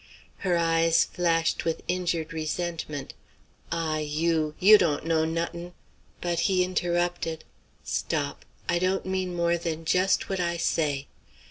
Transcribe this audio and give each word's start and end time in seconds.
Her 0.37 0.57
eyes 0.57 1.05
flashed 1.05 1.63
with 1.63 1.83
injured 1.87 2.33
resentment. 2.33 3.13
"Ah, 3.71 3.99
you! 3.99 4.55
you 4.59 4.79
dawn't 4.79 5.05
know 5.05 5.25
not'n'" 5.25 5.73
But 6.21 6.39
he 6.49 6.63
interrupted: 6.63 7.43
"Stop, 7.83 8.43
I 8.67 8.79
don't 8.79 9.05
mean 9.05 9.35
more 9.35 9.59
than 9.59 9.85
just 9.85 10.27
what 10.27 10.39
I 10.39 10.57
say. 10.57 11.05